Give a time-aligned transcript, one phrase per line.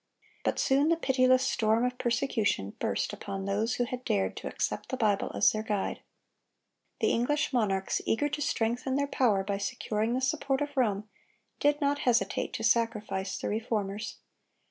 [0.43, 4.89] But soon the pitiless storm of persecution burst upon those who had dared to accept
[4.89, 6.01] the Bible as their guide.
[7.01, 11.07] The English monarchs, eager to strengthen their power by securing the support of Rome,
[11.59, 14.17] did not hesitate to sacrifice the Reformers.